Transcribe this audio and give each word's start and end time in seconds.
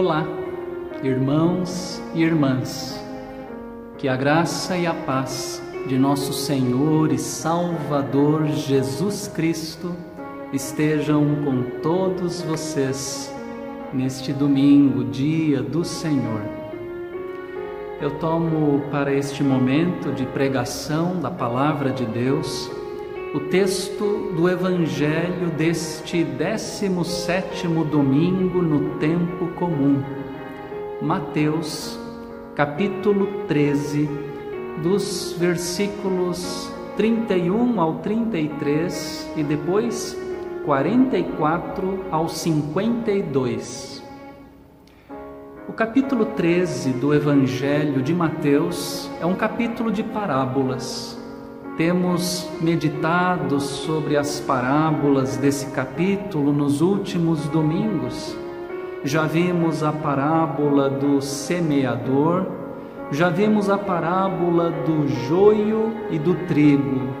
Olá, 0.00 0.24
irmãos 1.02 2.00
e 2.14 2.22
irmãs, 2.22 3.04
que 3.98 4.06
a 4.06 4.14
graça 4.14 4.78
e 4.78 4.86
a 4.86 4.94
paz 4.94 5.60
de 5.88 5.98
nosso 5.98 6.32
Senhor 6.32 7.10
e 7.10 7.18
Salvador 7.18 8.46
Jesus 8.46 9.26
Cristo 9.26 9.92
estejam 10.52 11.24
com 11.44 11.80
todos 11.82 12.40
vocês 12.42 13.34
neste 13.92 14.32
domingo, 14.32 15.02
dia 15.02 15.60
do 15.62 15.84
Senhor. 15.84 16.42
Eu 18.00 18.20
tomo 18.20 18.82
para 18.92 19.12
este 19.12 19.42
momento 19.42 20.12
de 20.12 20.24
pregação 20.26 21.20
da 21.20 21.28
Palavra 21.28 21.90
de 21.90 22.06
Deus 22.06 22.70
o 23.34 23.40
texto 23.40 24.32
do 24.34 24.48
Evangelho 24.48 25.50
deste 25.50 26.24
17 26.24 27.68
domingo 27.90 28.62
no 28.62 28.98
tempo 28.98 29.48
comum, 29.48 30.02
Mateus, 31.02 31.98
capítulo 32.54 33.44
13, 33.46 34.08
dos 34.82 35.36
versículos 35.38 36.72
31 36.96 37.78
ao 37.80 37.96
33 37.96 39.30
e 39.36 39.42
depois 39.42 40.16
44 40.64 42.06
ao 42.10 42.30
52. 42.30 44.02
O 45.68 45.72
capítulo 45.74 46.24
13 46.24 46.92
do 46.92 47.12
Evangelho 47.12 48.02
de 48.02 48.14
Mateus 48.14 49.10
é 49.20 49.26
um 49.26 49.34
capítulo 49.34 49.92
de 49.92 50.02
parábolas 50.02 51.17
temos 51.78 52.50
meditado 52.60 53.60
sobre 53.60 54.16
as 54.16 54.40
parábolas 54.40 55.36
desse 55.36 55.66
capítulo 55.66 56.52
nos 56.52 56.80
últimos 56.80 57.46
domingos. 57.46 58.36
Já 59.04 59.22
vimos 59.26 59.84
a 59.84 59.92
parábola 59.92 60.90
do 60.90 61.22
semeador, 61.22 62.46
já 63.12 63.28
vimos 63.28 63.70
a 63.70 63.78
parábola 63.78 64.72
do 64.72 65.06
joio 65.06 65.94
e 66.10 66.18
do 66.18 66.34
trigo. 66.48 67.14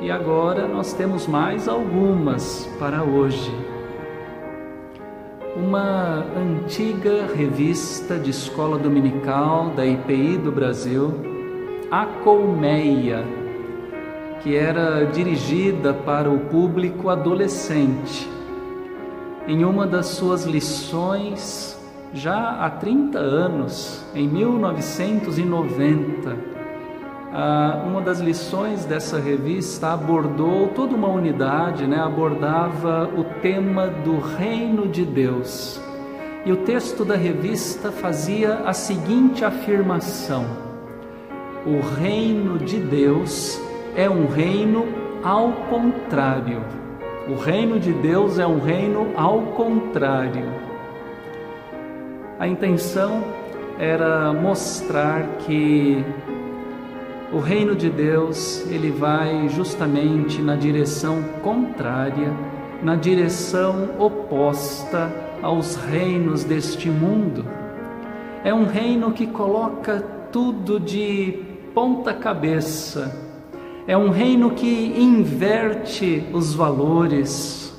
E 0.00 0.08
agora 0.08 0.68
nós 0.68 0.92
temos 0.92 1.26
mais 1.26 1.66
algumas 1.66 2.70
para 2.78 3.02
hoje. 3.02 3.52
Uma 5.56 6.24
antiga 6.38 7.26
revista 7.34 8.16
de 8.16 8.30
escola 8.30 8.78
dominical 8.78 9.70
da 9.70 9.84
IPI 9.84 10.38
do 10.38 10.52
Brasil 10.52 11.35
Colmeia, 12.24 13.24
que 14.42 14.56
era 14.56 15.04
dirigida 15.04 15.94
para 15.94 16.30
o 16.30 16.40
público 16.40 17.08
adolescente. 17.08 18.28
Em 19.46 19.64
uma 19.64 19.86
das 19.86 20.06
suas 20.06 20.44
lições, 20.44 21.78
já 22.12 22.64
há 22.64 22.70
30 22.70 23.18
anos, 23.18 24.04
em 24.14 24.26
1990, 24.26 26.56
uma 27.86 28.00
das 28.00 28.18
lições 28.18 28.84
dessa 28.84 29.18
revista 29.18 29.92
abordou 29.92 30.68
toda 30.68 30.94
uma 30.94 31.08
unidade, 31.08 31.86
né? 31.86 32.00
abordava 32.00 33.08
o 33.16 33.24
tema 33.40 33.86
do 33.86 34.18
reino 34.18 34.88
de 34.88 35.04
Deus. 35.04 35.80
E 36.44 36.52
o 36.52 36.58
texto 36.58 37.04
da 37.04 37.16
revista 37.16 37.92
fazia 37.92 38.54
a 38.64 38.72
seguinte 38.72 39.44
afirmação: 39.44 40.65
o 41.66 41.80
reino 41.80 42.58
de 42.58 42.78
Deus 42.78 43.60
é 43.96 44.08
um 44.08 44.28
reino 44.28 44.86
ao 45.24 45.50
contrário. 45.68 46.62
O 47.28 47.34
reino 47.34 47.80
de 47.80 47.92
Deus 47.92 48.38
é 48.38 48.46
um 48.46 48.60
reino 48.60 49.08
ao 49.16 49.40
contrário. 49.42 50.44
A 52.38 52.46
intenção 52.46 53.24
era 53.80 54.32
mostrar 54.32 55.26
que 55.38 56.04
o 57.32 57.40
reino 57.40 57.74
de 57.74 57.90
Deus, 57.90 58.64
ele 58.70 58.92
vai 58.92 59.48
justamente 59.48 60.40
na 60.40 60.54
direção 60.54 61.20
contrária, 61.42 62.32
na 62.80 62.94
direção 62.94 63.88
oposta 63.98 65.12
aos 65.42 65.74
reinos 65.74 66.44
deste 66.44 66.88
mundo. 66.88 67.44
É 68.44 68.54
um 68.54 68.66
reino 68.66 69.10
que 69.10 69.26
coloca 69.26 70.00
tudo 70.30 70.78
de 70.78 71.45
ponta 71.76 72.14
cabeça. 72.14 73.14
É 73.86 73.94
um 73.94 74.08
reino 74.08 74.52
que 74.52 74.94
inverte 74.96 76.26
os 76.32 76.54
valores. 76.54 77.70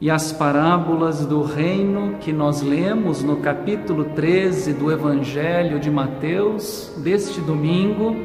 E 0.00 0.10
as 0.10 0.32
parábolas 0.32 1.26
do 1.26 1.42
reino 1.42 2.14
que 2.20 2.32
nós 2.32 2.62
lemos 2.62 3.22
no 3.22 3.36
capítulo 3.36 4.04
13 4.04 4.72
do 4.72 4.90
Evangelho 4.90 5.78
de 5.78 5.90
Mateus, 5.90 6.90
deste 7.04 7.38
domingo, 7.42 8.16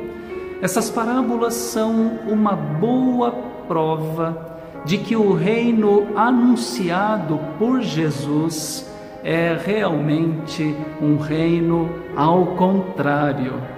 essas 0.62 0.90
parábolas 0.90 1.54
são 1.56 2.22
uma 2.26 2.54
boa 2.54 3.32
prova 3.68 4.58
de 4.86 4.98
que 5.00 5.18
o 5.18 5.34
reino 5.34 6.08
anunciado 6.16 7.38
por 7.60 7.82
Jesus 7.82 8.90
é 9.22 9.54
realmente 9.66 10.74
um 11.02 11.18
reino 11.18 11.90
ao 12.16 12.56
contrário. 12.56 13.77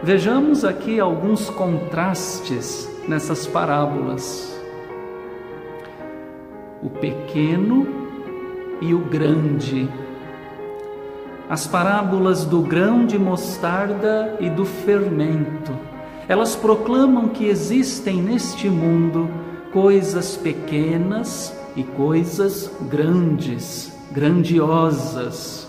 Vejamos 0.00 0.64
aqui 0.64 1.00
alguns 1.00 1.50
contrastes 1.50 2.88
nessas 3.08 3.48
parábolas. 3.48 4.56
O 6.80 6.88
pequeno 6.88 7.84
e 8.80 8.94
o 8.94 9.00
grande. 9.00 9.88
As 11.50 11.66
parábolas 11.66 12.44
do 12.44 12.62
grão 12.62 13.06
de 13.06 13.18
mostarda 13.18 14.36
e 14.38 14.48
do 14.48 14.64
fermento. 14.64 15.76
Elas 16.28 16.54
proclamam 16.54 17.30
que 17.30 17.46
existem 17.46 18.22
neste 18.22 18.70
mundo 18.70 19.28
coisas 19.72 20.36
pequenas 20.36 21.52
e 21.74 21.82
coisas 21.82 22.70
grandes, 22.88 23.92
grandiosas. 24.12 25.67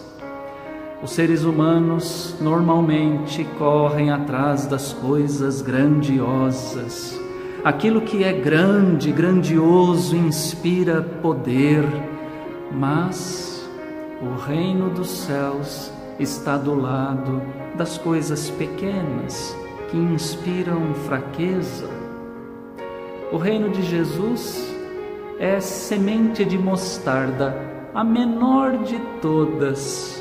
Os 1.01 1.11
seres 1.11 1.45
humanos 1.45 2.35
normalmente 2.41 3.45
correm 3.57 4.11
atrás 4.11 4.65
das 4.65 4.91
coisas 4.91 5.61
grandiosas. 5.61 7.17
Aquilo 7.63 8.01
que 8.01 8.25
é 8.25 8.33
grande, 8.33 9.09
grandioso, 9.09 10.13
inspira 10.13 11.01
poder, 11.21 11.85
mas 12.69 13.65
o 14.21 14.37
reino 14.41 14.89
dos 14.89 15.09
céus 15.09 15.89
está 16.19 16.57
do 16.57 16.75
lado 16.75 17.41
das 17.77 17.97
coisas 17.97 18.49
pequenas 18.49 19.55
que 19.89 19.95
inspiram 19.97 20.93
fraqueza. 21.07 21.87
O 23.31 23.37
reino 23.37 23.69
de 23.69 23.83
Jesus 23.83 24.67
é 25.39 25.61
semente 25.61 26.43
de 26.43 26.57
mostarda, 26.57 27.55
a 27.93 28.03
menor 28.03 28.83
de 28.83 28.99
todas 29.21 30.19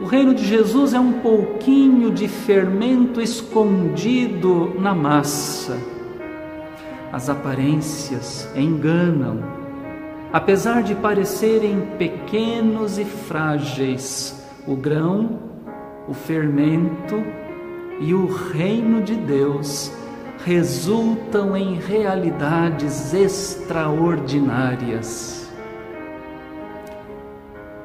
o 0.00 0.04
reino 0.04 0.34
de 0.34 0.44
Jesus 0.44 0.92
é 0.92 1.00
um 1.00 1.20
pouquinho 1.20 2.10
de 2.10 2.28
fermento 2.28 3.18
escondido 3.20 4.74
na 4.78 4.94
massa. 4.94 5.78
As 7.10 7.30
aparências 7.30 8.46
enganam. 8.54 9.42
Apesar 10.32 10.82
de 10.82 10.94
parecerem 10.94 11.80
pequenos 11.96 12.98
e 12.98 13.06
frágeis, 13.06 14.46
o 14.66 14.76
grão, 14.76 15.38
o 16.06 16.12
fermento 16.12 17.24
e 18.00 18.12
o 18.12 18.26
reino 18.26 19.00
de 19.02 19.14
Deus 19.14 19.90
resultam 20.44 21.56
em 21.56 21.76
realidades 21.76 23.14
extraordinárias. 23.14 25.50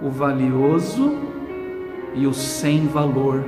O 0.01 0.09
valioso 0.09 1.30
e 2.13 2.27
o 2.27 2.33
sem 2.33 2.87
valor. 2.87 3.43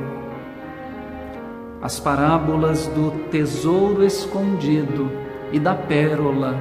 As 1.82 2.00
parábolas 2.00 2.88
do 2.88 3.12
tesouro 3.30 4.04
escondido 4.06 5.12
e 5.52 5.60
da 5.60 5.76
pérola 5.76 6.58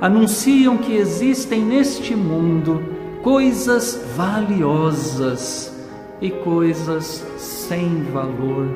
anunciam 0.00 0.76
que 0.78 0.94
existem 0.96 1.62
neste 1.62 2.14
mundo 2.16 2.82
coisas 3.22 4.02
valiosas 4.16 5.74
e 6.20 6.30
coisas 6.30 7.26
sem 7.36 8.02
valor. 8.04 8.68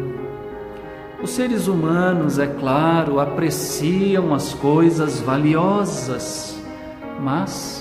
Os 1.23 1.31
seres 1.31 1.67
humanos, 1.67 2.39
é 2.39 2.47
claro, 2.47 3.21
apreciam 3.21 4.35
as 4.35 4.55
coisas 4.55 5.21
valiosas, 5.21 6.59
mas 7.21 7.80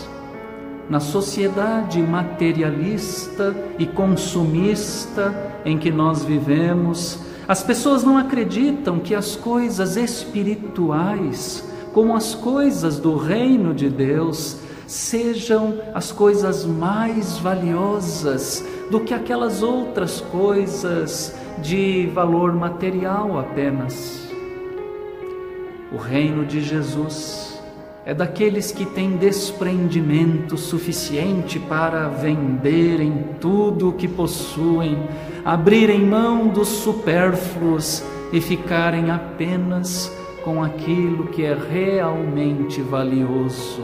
na 0.89 0.99
sociedade 0.99 2.01
materialista 2.01 3.55
e 3.77 3.85
consumista 3.85 5.53
em 5.63 5.77
que 5.77 5.91
nós 5.91 6.23
vivemos, 6.23 7.19
as 7.47 7.61
pessoas 7.61 8.03
não 8.03 8.17
acreditam 8.17 8.99
que 8.99 9.13
as 9.13 9.35
coisas 9.35 9.95
espirituais, 9.95 11.63
como 11.93 12.15
as 12.15 12.33
coisas 12.33 12.99
do 12.99 13.15
reino 13.17 13.73
de 13.73 13.89
Deus, 13.89 14.57
sejam 14.87 15.79
as 15.93 16.11
coisas 16.11 16.65
mais 16.65 17.37
valiosas 17.37 18.65
do 18.89 18.99
que 18.99 19.13
aquelas 19.13 19.61
outras 19.61 20.19
coisas 20.19 21.35
de 21.59 22.07
valor 22.07 22.53
material 22.53 23.37
apenas. 23.37 24.27
O 25.91 25.97
reino 25.97 26.45
de 26.45 26.61
Jesus 26.61 27.48
é 28.09 28.13
daqueles 28.15 28.71
que 28.71 28.87
têm 28.87 29.17
desprendimento 29.17 30.57
suficiente 30.57 31.59
para 31.59 32.07
venderem 32.07 33.35
tudo 33.39 33.89
o 33.89 33.93
que 33.93 34.07
possuem, 34.07 34.97
abrirem 35.45 36.03
mão 36.07 36.47
dos 36.47 36.69
supérfluos 36.69 38.03
e 38.33 38.41
ficarem 38.41 39.11
apenas 39.11 40.11
com 40.43 40.63
aquilo 40.63 41.27
que 41.27 41.45
é 41.45 41.55
realmente 41.55 42.81
valioso 42.81 43.83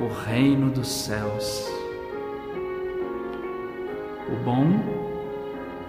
o 0.00 0.08
reino 0.24 0.70
dos 0.70 0.88
céus. 0.88 1.70
O 4.32 4.44
bom 4.46 4.80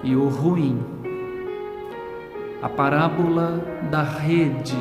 e 0.03 0.17
o 0.17 0.27
ruim. 0.27 0.83
A 2.61 2.67
parábola 2.67 3.65
da 3.89 4.03
rede 4.03 4.75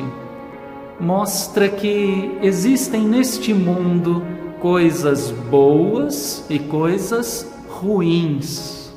mostra 0.99 1.69
que 1.69 2.37
existem 2.41 3.01
neste 3.01 3.53
mundo 3.53 4.21
coisas 4.59 5.31
boas 5.31 6.45
e 6.49 6.59
coisas 6.59 7.49
ruins. 7.69 8.91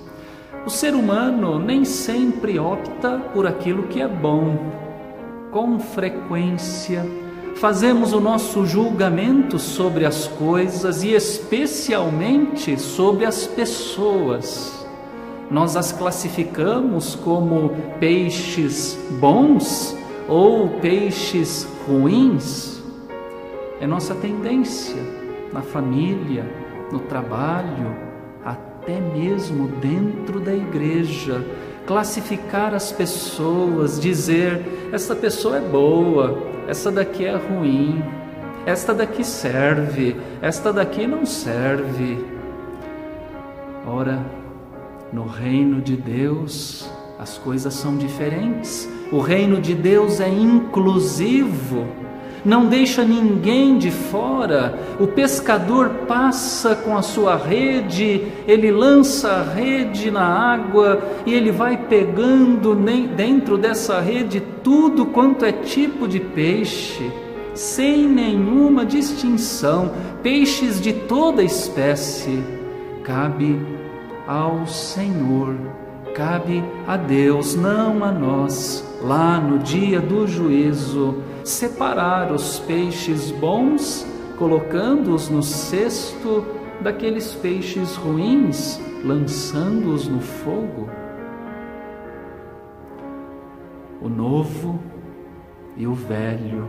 O 0.67 0.71
ser 0.71 0.95
humano 0.95 1.59
nem 1.59 1.85
sempre 1.85 2.59
opta 2.59 3.19
por 3.33 3.47
aquilo 3.47 3.85
que 3.85 4.01
é 4.01 4.09
bom. 4.09 4.59
Com 5.53 5.79
frequência, 5.79 7.07
fazemos 7.57 8.13
o 8.13 8.21
nosso 8.21 8.65
julgamento 8.67 9.59
sobre 9.59 10.05
as 10.05 10.27
coisas 10.27 11.03
e, 11.05 11.11
especialmente, 11.11 12.81
sobre 12.81 13.25
as 13.25 13.47
pessoas. 13.47 14.87
Nós 15.51 15.77
as 15.77 15.93
classificamos 15.93 17.15
como 17.15 17.71
peixes 18.01 18.99
bons 19.21 19.97
ou 20.33 20.67
peixes 20.81 21.69
ruins. 21.87 22.83
É 23.79 23.87
nossa 23.87 24.15
tendência 24.15 24.97
na 25.53 25.61
família, 25.61 26.47
no 26.91 27.01
trabalho, 27.01 27.95
até 28.43 28.99
mesmo 28.99 29.69
dentro 29.69 30.41
da 30.41 30.55
igreja, 30.55 31.45
classificar 31.87 32.75
as 32.75 32.91
pessoas, 32.91 34.01
dizer: 34.01 34.91
essa 34.91 35.15
pessoa 35.15 35.59
é 35.59 35.61
boa, 35.61 36.43
essa 36.67 36.91
daqui 36.91 37.27
é 37.27 37.37
ruim, 37.37 38.03
esta 38.65 38.95
daqui 38.95 39.23
serve, 39.23 40.17
esta 40.41 40.73
daqui 40.73 41.07
não 41.07 41.27
serve. 41.27 42.25
Ora, 43.87 44.25
no 45.13 45.27
reino 45.27 45.83
de 45.83 45.95
Deus 45.95 46.89
as 47.19 47.37
coisas 47.37 47.75
são 47.75 47.99
diferentes. 47.99 48.89
O 49.13 49.21
reino 49.21 49.61
de 49.61 49.75
Deus 49.75 50.21
é 50.21 50.29
inclusivo, 50.29 51.87
não 52.43 52.67
deixa 52.67 53.05
ninguém 53.05 53.77
de 53.77 53.91
fora. 53.91 54.79
O 54.99 55.07
pescador 55.07 55.91
passa 56.09 56.75
com 56.75 56.97
a 56.97 57.03
sua 57.03 57.37
rede, 57.37 58.23
ele 58.49 58.71
lança 58.71 59.29
a 59.29 59.43
rede 59.43 60.11
na 60.11 60.25
água 60.25 61.03
e 61.27 61.35
ele 61.35 61.53
vai 61.53 61.77
pegando 61.77 62.75
dentro 63.15 63.59
dessa 63.59 64.01
rede 64.01 64.43
tudo 64.65 65.05
quanto 65.05 65.45
é 65.45 65.53
tipo 65.53 66.09
de 66.09 66.19
peixe, 66.19 67.13
sem 67.53 68.09
nenhuma 68.09 68.85
distinção, 68.85 69.93
peixes 70.23 70.81
de 70.81 70.93
toda 70.93 71.43
espécie. 71.43 72.43
Cabe 73.05 73.61
ao 74.27 74.67
Senhor, 74.67 75.55
cabe 76.15 76.63
a 76.87 76.97
Deus, 76.97 77.55
não 77.55 78.05
a 78.05 78.13
nós, 78.13 78.85
lá 79.01 79.41
no 79.41 79.59
dia 79.59 80.01
do 80.01 80.27
juízo, 80.27 81.23
separar 81.45 82.33
os 82.33 82.59
peixes 82.61 83.31
bons, 83.31 84.07
colocando-os 84.39 85.29
no 85.29 85.43
cesto 85.43 86.45
daqueles 86.81 87.35
peixes 87.35 87.97
ruins, 87.97 88.81
lançando-os 89.05 90.09
no 90.09 90.21
fogo. 90.21 90.89
O 94.01 94.09
novo 94.09 94.81
e 95.77 95.87
o 95.87 95.95
velho. 95.95 96.69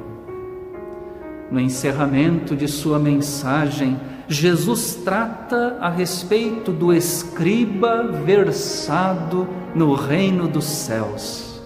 No 1.51 1.59
encerramento 1.59 2.55
de 2.55 2.67
sua 2.67 2.97
mensagem, 2.97 3.99
Jesus 4.27 4.95
trata 5.03 5.77
a 5.81 5.89
respeito 5.89 6.71
do 6.71 6.93
escriba 6.93 8.03
versado 8.03 9.47
no 9.75 9.93
reino 9.93 10.47
dos 10.47 10.65
céus, 10.65 11.61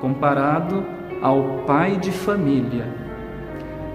comparado 0.00 0.84
ao 1.20 1.64
pai 1.66 1.98
de 1.98 2.10
família. 2.10 3.04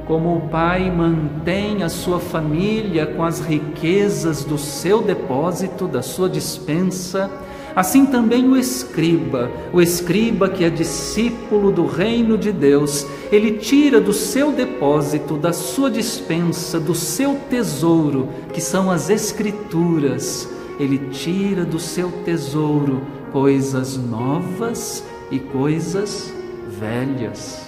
Como 0.06 0.38
o 0.38 0.42
pai 0.50 0.90
mantém 0.92 1.84
a 1.84 1.90
sua 1.90 2.20
família 2.20 3.06
com 3.06 3.24
as 3.24 3.40
riquezas 3.40 4.44
do 4.44 4.58
seu 4.58 5.02
depósito, 5.02 5.88
da 5.88 6.02
sua 6.02 6.30
dispensa, 6.30 7.30
Assim 7.76 8.06
também 8.06 8.48
o 8.48 8.58
escriba, 8.58 9.50
o 9.72 9.82
escriba 9.82 10.50
que 10.50 10.64
é 10.64 10.70
discípulo 10.70 11.72
do 11.72 11.86
reino 11.86 12.38
de 12.38 12.52
Deus, 12.52 13.06
ele 13.32 13.54
tira 13.54 14.02
do 14.02 14.12
seu 14.12 14.52
depósito, 14.52 15.38
da 15.38 15.54
sua 15.54 15.90
dispensa, 15.90 16.80
do 16.80 16.96
seu 16.96 17.36
tesouro, 17.50 18.30
que 18.54 18.60
são 18.60 18.90
as 18.90 19.10
Escrituras, 19.10 20.50
ele 20.80 20.98
tira 21.12 21.64
do 21.64 21.80
seu 21.80 22.12
tesouro 22.24 23.02
coisas 23.32 23.98
novas 23.98 25.04
e 25.30 25.40
coisas 25.40 26.34
velhas. 26.80 27.62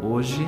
Hoje, 0.00 0.46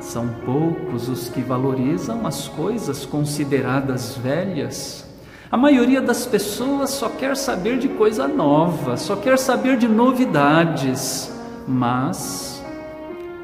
são 0.00 0.28
poucos 0.44 1.08
os 1.08 1.28
que 1.28 1.40
valorizam 1.40 2.26
as 2.26 2.48
coisas 2.48 3.06
consideradas 3.06 4.16
velhas 4.16 5.13
a 5.50 5.56
maioria 5.56 6.00
das 6.00 6.26
pessoas 6.26 6.90
só 6.90 7.08
quer 7.08 7.36
saber 7.36 7.78
de 7.78 7.88
coisa 7.88 8.26
nova, 8.26 8.96
só 8.96 9.14
quer 9.14 9.38
saber 9.38 9.76
de 9.76 9.86
novidades, 9.86 11.32
mas 11.66 12.64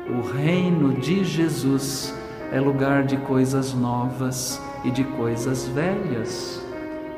o 0.09 0.21
reino 0.21 0.95
de 0.95 1.23
Jesus 1.25 2.14
é 2.52 2.59
lugar 2.59 3.04
de 3.04 3.16
coisas 3.19 3.75
novas 3.75 4.61
e 4.85 4.90
de 4.90 5.04
coisas 5.04 5.69
velhas. 5.69 6.61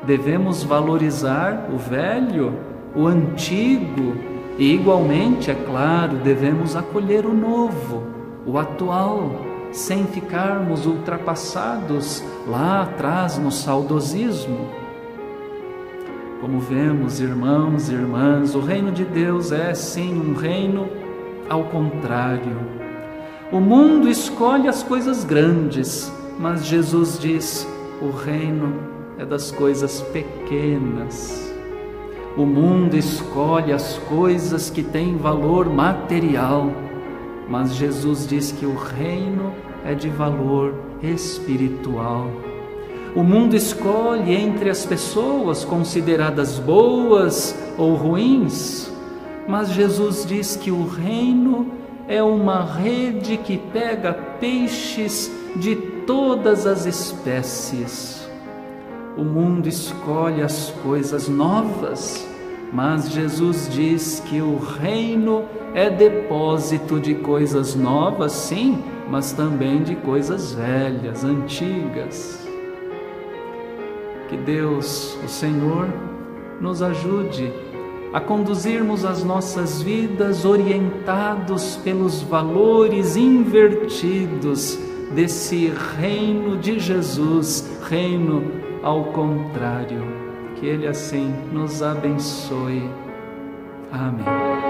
Devemos 0.03 0.63
valorizar 0.63 1.69
o 1.73 1.77
velho, 1.77 2.53
o 2.95 3.07
antigo, 3.07 4.15
e 4.57 4.73
igualmente, 4.73 5.49
é 5.49 5.55
claro, 5.55 6.17
devemos 6.17 6.75
acolher 6.75 7.25
o 7.25 7.33
novo, 7.33 8.03
o 8.45 8.59
atual, 8.59 9.31
sem 9.73 10.05
ficarmos 10.05 10.85
ultrapassados 10.85 12.23
lá 12.47 12.83
atrás 12.83 13.37
no 13.37 13.51
saudosismo. 13.51 14.69
Como 16.39 16.59
vemos, 16.59 17.19
irmãos 17.19 17.89
e 17.89 17.93
irmãs, 17.93 18.53
o 18.53 18.59
reino 18.59 18.91
de 18.91 19.03
Deus 19.03 19.51
é 19.51 19.73
sim 19.73 20.13
um 20.13 20.35
reino 20.35 20.87
ao 21.49 21.63
contrário. 21.65 22.57
O 23.51 23.59
mundo 23.59 24.07
escolhe 24.09 24.67
as 24.67 24.83
coisas 24.83 25.23
grandes, 25.23 26.11
mas 26.39 26.65
Jesus 26.65 27.17
diz: 27.19 27.67
o 28.01 28.09
reino 28.09 28.73
é 29.17 29.25
das 29.25 29.51
coisas 29.51 30.01
pequenas. 30.01 31.53
O 32.35 32.45
mundo 32.45 32.95
escolhe 32.95 33.71
as 33.71 33.97
coisas 34.09 34.69
que 34.69 34.83
têm 34.83 35.17
valor 35.17 35.69
material, 35.69 36.71
mas 37.47 37.75
Jesus 37.75 38.27
diz 38.27 38.51
que 38.51 38.65
o 38.65 38.75
reino 38.75 39.53
é 39.85 39.93
de 39.93 40.09
valor 40.09 40.73
espiritual. 41.01 42.27
O 43.15 43.21
mundo 43.21 43.55
escolhe 43.55 44.33
entre 44.33 44.69
as 44.69 44.85
pessoas 44.85 45.63
consideradas 45.63 46.57
boas 46.57 47.55
ou 47.77 47.93
ruins, 47.93 48.91
mas 49.47 49.69
Jesus 49.69 50.25
diz 50.25 50.55
que 50.55 50.71
o 50.71 50.87
reino 50.87 51.71
é 52.07 52.23
uma 52.23 52.63
rede 52.63 53.37
que 53.37 53.57
pega 53.57 54.13
peixes 54.39 55.31
de 55.55 55.75
todas 55.75 56.65
as 56.65 56.85
espécies. 56.85 58.27
O 59.15 59.23
mundo 59.23 59.67
escolhe 59.67 60.41
as 60.41 60.71
coisas 60.81 61.29
novas, 61.29 62.27
mas 62.73 63.11
Jesus 63.11 63.69
diz 63.71 64.19
que 64.25 64.41
o 64.41 64.57
reino 64.57 65.45
é 65.75 65.91
depósito 65.91 66.99
de 66.99 67.13
coisas 67.13 67.75
novas, 67.75 68.31
sim, 68.31 68.83
mas 69.07 69.31
também 69.31 69.83
de 69.83 69.95
coisas 69.95 70.53
velhas, 70.53 71.23
antigas. 71.23 72.47
Que 74.27 74.35
Deus, 74.37 75.15
o 75.23 75.27
Senhor, 75.27 75.87
nos 76.59 76.81
ajude 76.81 77.53
a 78.11 78.19
conduzirmos 78.19 79.05
as 79.05 79.23
nossas 79.23 79.81
vidas 79.81 80.43
orientados 80.43 81.75
pelos 81.83 82.23
valores 82.23 83.15
invertidos 83.15 84.79
desse 85.13 85.71
reino 85.99 86.57
de 86.57 86.79
Jesus, 86.79 87.69
reino 87.87 88.43
ao 88.81 89.05
contrário. 89.05 90.22
Que 90.63 90.69
Ele 90.69 90.87
assim 90.87 91.27
nos 91.51 91.83
abençoe. 91.83 92.89
Amém. 93.91 94.62